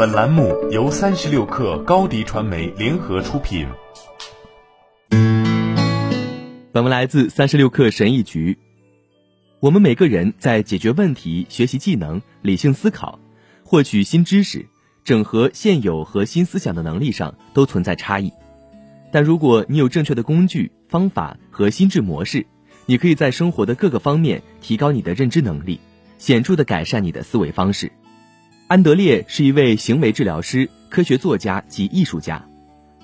[0.00, 3.66] 本栏目由三十六氪高低传媒联合出品。
[6.72, 8.56] 本文来自三十六氪神译局。
[9.60, 13.18] 我们每个人在解决问题、学习技能、理性思考、
[13.62, 14.64] 获取新知识、
[15.04, 18.32] 整合现有和新思想的能力上都存在差异。
[19.12, 22.46] 但如果你有正确的工具、方法和心智模式，
[22.86, 25.78] 你可以在生活的各个方面提高你的认知能力，
[26.16, 27.92] 显著的改善你的思维方式。
[28.70, 32.46] 安德烈是一位行为治疗师、科学作家及艺术家。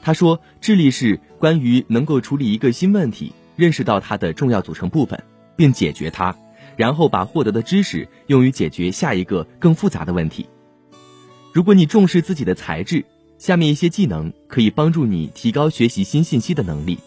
[0.00, 5.20] 他说：“智力是关于能够处理一个新问题，认识到它的重要组成部分，
[5.56, 6.36] 并解决它，
[6.76, 10.46] 然后把获得的知识用于解决下一个更复杂的问题。
[11.52, 13.04] 如果你重视自己的才智，
[13.36, 17.00] 下面一些技能可以帮助你提高学习新信息的能力。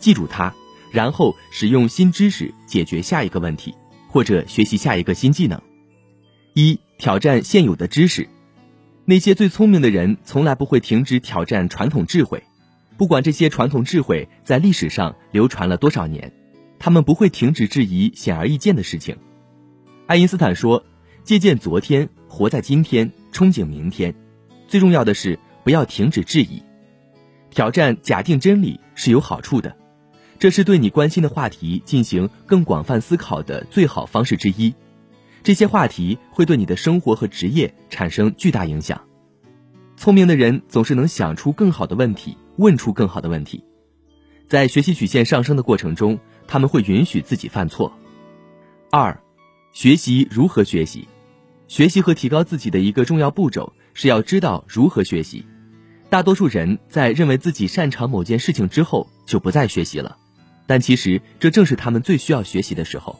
[0.00, 0.52] 记住它，
[0.90, 3.72] 然后使用新知识解决下一个问题，
[4.08, 5.62] 或者学习下一个新技能。
[6.54, 8.28] 一。”挑战现有的知识，
[9.06, 12.44] 那些最聪明的人从来不会停止挑战传统智慧，
[12.96, 16.32] 不管这些传统智慧在历史上流传了多少年，
[16.78, 19.16] 他们不会停止质疑显而易见的事情。
[20.06, 20.84] 爱因斯坦说
[21.26, 24.14] ：“借鉴昨天，活在今天，憧憬明天。
[24.68, 26.62] 最重要的是不要停止质疑，
[27.50, 29.76] 挑战假定真理是有好处的，
[30.38, 34.72] 这是对你关心的话题进行更广泛思考的最好方式之一。”
[35.42, 39.00] 这些话题会对你的生活和职业产生巨大影响。
[39.96, 43.64] 聪明的人总是能想出更好的问题，问出更好的问题。
[44.48, 47.92] 在学习曲线上升的过程中，他们会允许自己犯错。
[48.90, 49.20] 二，
[49.72, 51.08] 学习如何学习。
[51.68, 55.46] 学习和提高自己的一个重要步骤是要知道如何学习。
[56.10, 60.18] 大多数人在认为自己擅长某件事情之后就不再学习了，
[60.66, 63.18] 但其实这正是他们最需要学习的时候。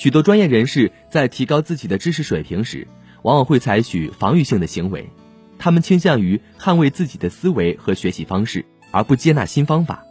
[0.00, 2.88] 许多专业人士在提高自己的知识水平时，
[3.20, 5.10] 往往会采取防御性的行为，
[5.58, 10.02] 他们倾向于捍卫自己的思维和学习方式，而不接纳新方法。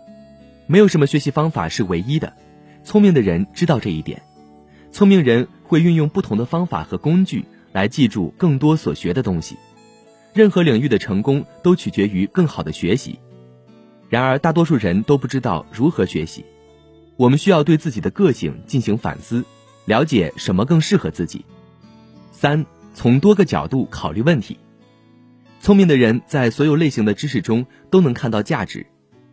[0.67, 2.35] 没有什么学习方法是唯一的，
[2.83, 4.21] 聪明的人知道这一点。
[4.91, 9.57] 聪明人会运用不同的方法和工具来记住更多所学的东西。
[10.35, 13.17] 任何领域的成功都取决于更好的学习。
[14.07, 16.45] 然而，大多数人都不知道如何学习。
[17.17, 19.43] 我们需要对自己的个性进行反思。
[19.89, 21.43] 了解什么更适合自己。
[22.31, 22.63] 三，
[22.93, 24.59] 从多个角度考虑问题。
[25.59, 28.85] 聪明的人在所有类型的知识中都能看到价值。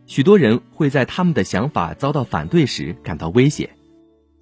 [0.07, 3.69] 许多人会在他们的想法遭到反对时感到威胁。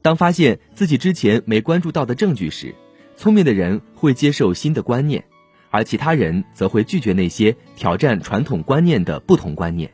[0.02, 2.76] 当发现自己之前没关注到的证据时，
[3.16, 5.24] 聪明的人会接受新的观念，
[5.70, 9.90] 而其他人则会拒绝那些挑战传统观念的不同观念。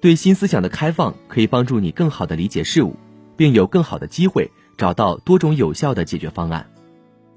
[0.00, 2.96] 对新思想的开放可以帮助你更好地理解事物，
[3.36, 4.50] 并有更好的机会。
[4.78, 6.70] 找到多种有效的解决方案。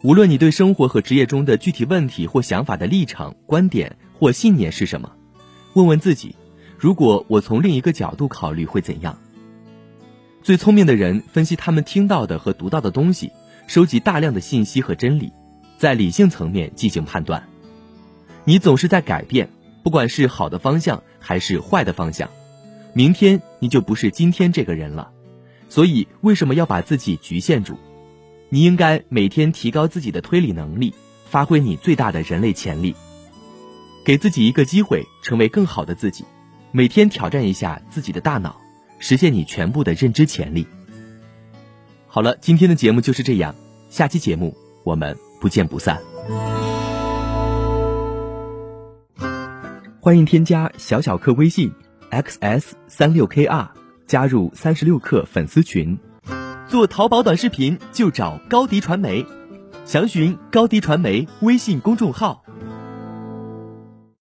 [0.03, 5.12] 无论你对生活和职业中的具体问题或想法的立场、观点或信念是什么，
[5.74, 6.35] 问问自己：
[6.78, 9.18] 如果我从另一个角度考虑会怎样？
[10.41, 13.31] 最聪明的人分析他们听到的和读到的东西，
[13.68, 15.31] 收集大量的信息和真理，
[15.78, 17.44] 在理性层面进行判断。
[18.44, 19.50] 你总是在改变，
[19.84, 22.30] 不管是好的方向还是坏的方向。
[22.94, 25.12] 明天你就不是今天这个人了。
[25.71, 27.77] 所以，为什么要把自己局限住？
[28.49, 30.93] 你应该每天提高自己的推理能力，
[31.29, 32.93] 发挥你最大的人类潜力，
[34.03, 36.25] 给自己一个机会，成为更好的自己。
[36.73, 38.59] 每天挑战一下自己的大脑，
[38.99, 40.67] 实现你全部的认知潜力。
[42.05, 43.55] 好了，今天的节目就是这样，
[43.89, 44.53] 下期节目
[44.83, 45.97] 我们不见不散。
[50.01, 51.71] 欢迎添加小小客微信
[52.11, 53.81] ：xs 三六 kr。
[54.11, 55.97] 加入三十六氪粉丝群，
[56.67, 59.25] 做淘宝短视频就找高迪传媒，
[59.85, 62.41] 详询高迪传媒微信公众号。